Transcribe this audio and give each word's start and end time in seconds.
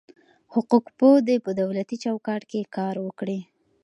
حقوق 0.53 0.85
پوه 0.97 1.17
دي 1.27 1.37
په 1.45 1.51
دولتي 1.61 1.95
چوکاټ 2.03 2.41
کي 2.51 2.61
کار 2.75 2.95
وکي. 3.05 3.39